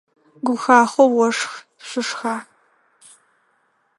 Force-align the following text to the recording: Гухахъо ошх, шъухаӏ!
Гухахъо 0.45 1.05
ошх, 1.25 1.51
шъухаӏ! 1.87 2.35